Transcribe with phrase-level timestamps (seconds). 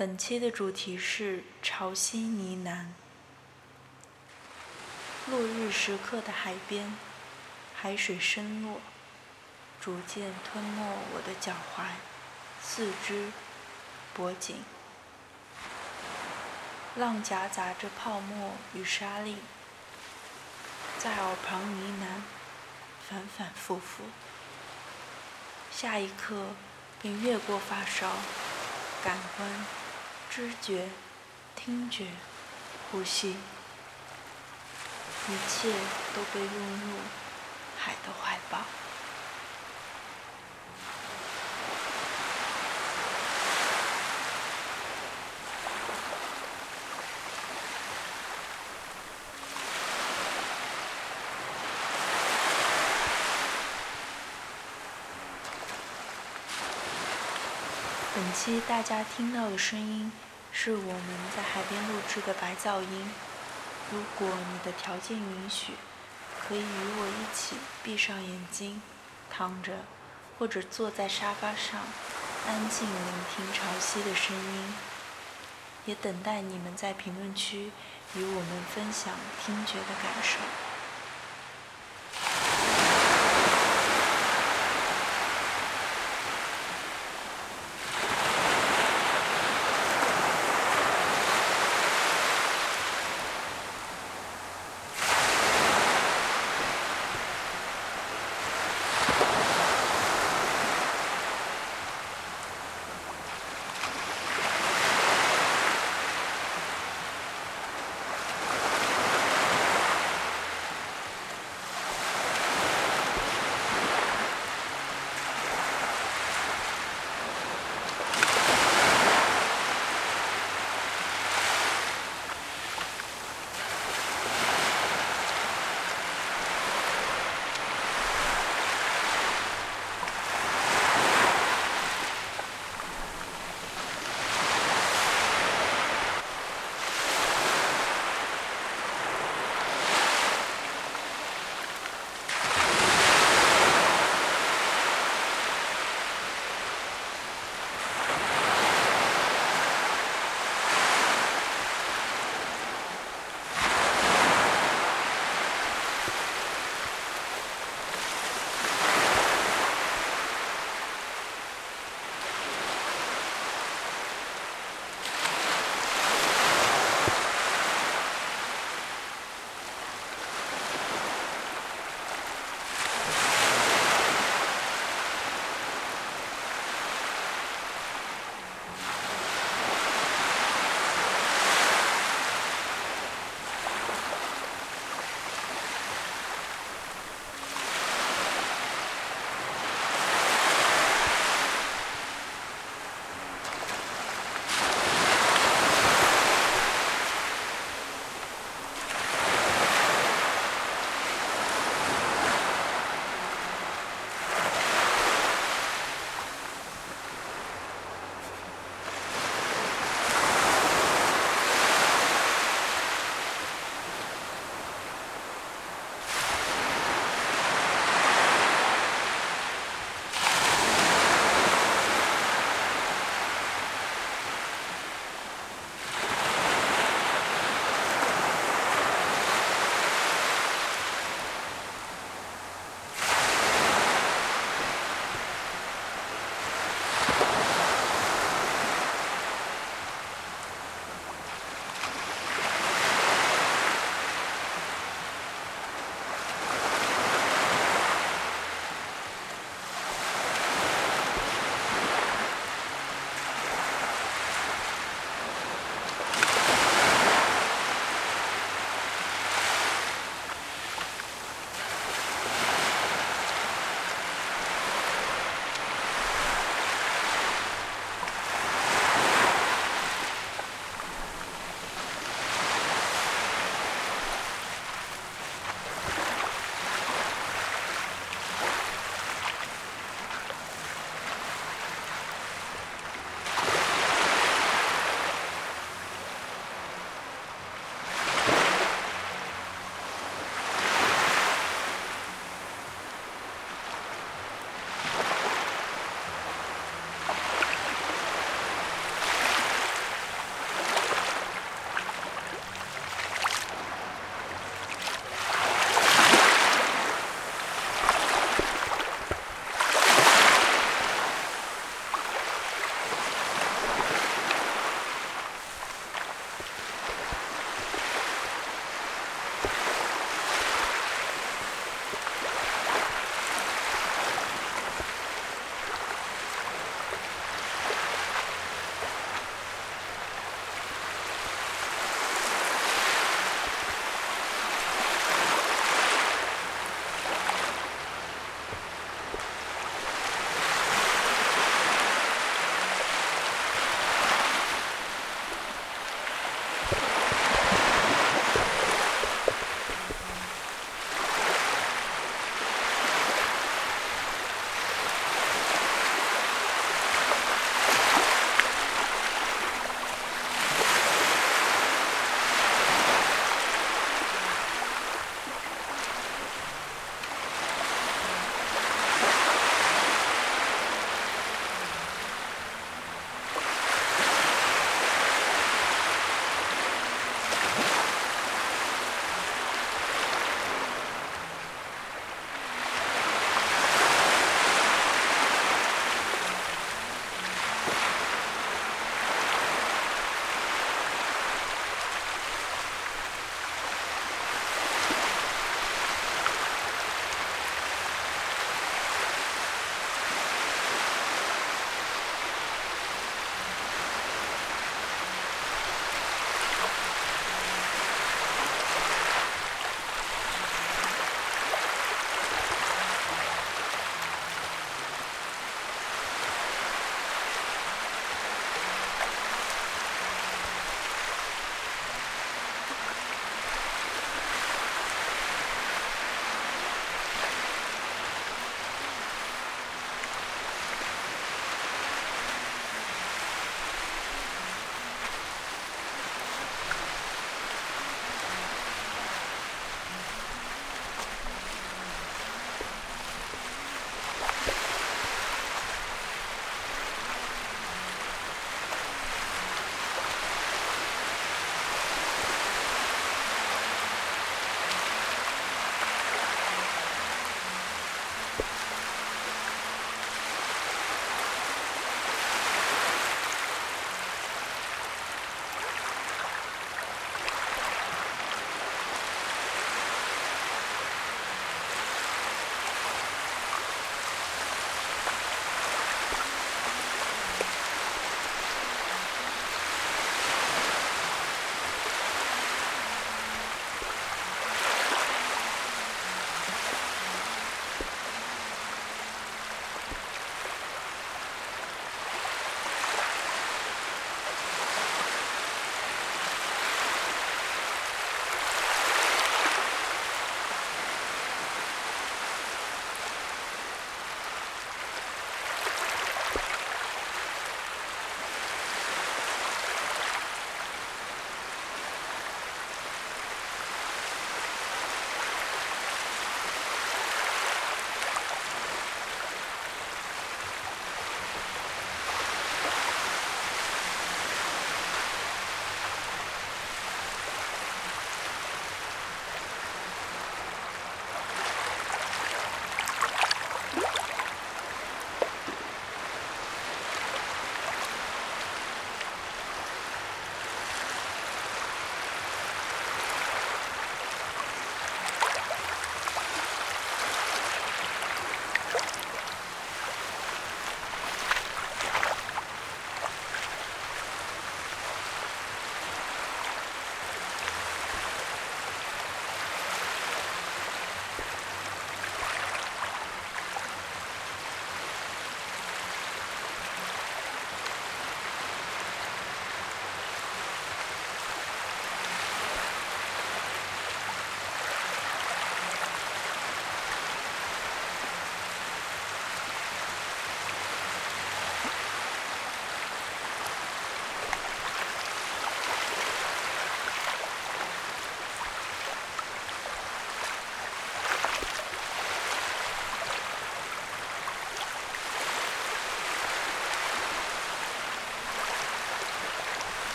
[0.00, 2.86] 本期的主题是潮汐呢喃。
[5.30, 6.96] 落日时刻的海边，
[7.74, 8.80] 海水深落，
[9.78, 11.82] 逐渐吞没我的脚踝、
[12.62, 13.30] 四肢、
[14.14, 14.64] 脖颈。
[16.96, 19.36] 浪夹杂着泡沫与沙粒，
[20.98, 22.22] 在耳旁呢喃，
[23.06, 24.04] 反反复复。
[25.70, 26.46] 下一刻，
[27.02, 28.10] 便越过发梢，
[29.04, 29.79] 感官。
[30.30, 30.88] 知觉、
[31.56, 32.06] 听觉、
[32.92, 33.34] 呼吸，一
[35.48, 35.72] 切
[36.14, 36.98] 都被拥入
[37.76, 38.60] 海的怀抱。
[58.30, 60.12] 本期大家听到的声音，
[60.52, 61.04] 是我们
[61.36, 63.10] 在海边录制的白噪音。
[63.90, 65.72] 如果你的条件允许，
[66.40, 68.80] 可以与我一起闭上眼睛，
[69.28, 69.72] 躺着，
[70.38, 71.80] 或者坐在沙发上，
[72.46, 74.74] 安静聆听潮汐的声音。
[75.86, 77.72] 也等待你们在评论区
[78.14, 79.12] 与我们分享
[79.44, 80.38] 听觉的感受。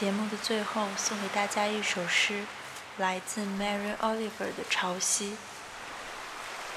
[0.00, 2.44] 节目的最后，送给大家一首诗，
[2.98, 5.22] 来自 Mary Oliver 的《潮汐》。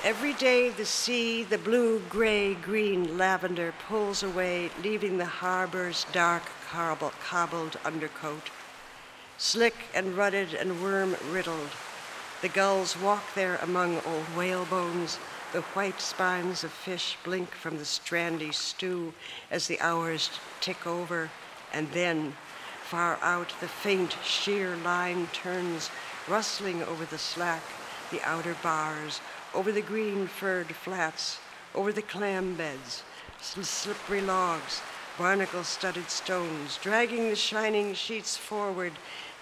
[0.04, 6.44] Every day the sea, the blue, gray, green lavender pulls away, leaving the harbor's dark,
[6.72, 8.50] cobbled undercoat.
[9.38, 11.72] Slick and rutted and worm riddled,
[12.42, 15.20] the gulls walk there among old whale bones.
[15.52, 19.14] The white spines of fish blink from the strandy stew
[19.50, 20.30] as the hours
[20.62, 21.30] tick over,
[21.74, 22.36] and then,
[22.95, 25.91] far out, the faint, sheer line turns,
[26.29, 27.65] rustling over the slack,
[28.13, 29.21] the outer bars,
[29.53, 31.41] over the green furred flats,
[31.75, 33.03] over the clam beds,
[33.41, 34.81] slippery logs,
[35.19, 38.93] barnacle studded stones, dragging the shining sheets forward,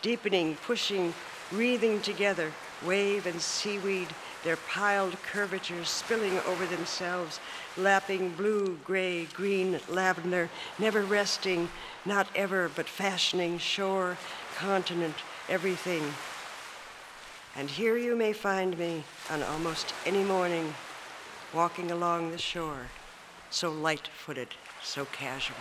[0.00, 1.12] deepening, pushing,
[1.50, 2.50] wreathing together,
[2.82, 4.09] wave and seaweed,
[4.45, 7.40] their piled curvatures spilling over themselves,
[7.76, 11.68] lapping blue, gray, green, lavender, never resting,
[12.05, 14.16] not ever, but fashioning shore,
[14.57, 15.14] continent,
[15.49, 16.03] everything
[17.55, 20.74] and here you may find me on almost any morning
[21.53, 22.88] walking along the shore,
[23.51, 24.49] so light footed,
[24.82, 25.57] so casual.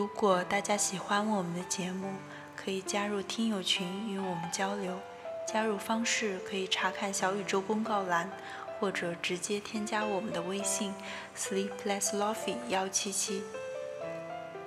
[0.00, 2.14] 如果大家喜欢我们的节目，
[2.56, 4.98] 可以加入听友群与我们交流，
[5.46, 8.30] 加入方式可以查看小宇宙公告栏，
[8.78, 10.94] 或者直接添加我们的微信
[11.36, 13.42] sleeplesslofi 幺七七。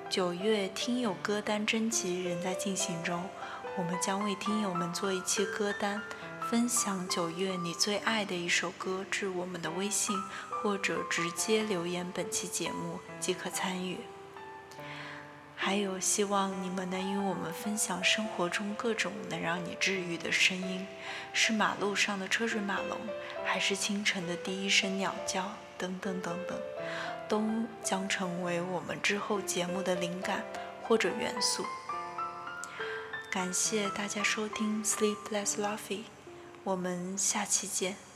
[0.08, 3.28] 九月听友歌单征集仍在进行中，
[3.76, 6.00] 我们将为听友们做一期歌单，
[6.48, 10.16] 分享九月你最爱的一首歌至我们的微信，
[10.62, 13.98] 或者直接留言本期节目即可参与。
[15.56, 20.86] 还有，希望你们能与我们分享生活中各种能让你治愈的声音，
[21.32, 22.98] 是马路上的车水马龙，
[23.46, 26.60] 还是清晨的第一声鸟叫，等等等等，
[27.30, 27.42] 都
[27.82, 30.44] 将成为我们之后节目的灵感
[30.84, 31.66] 或者元素。
[33.32, 35.78] 感谢大家收听《Sleepless Luffy》，
[36.64, 38.13] 我们下期见。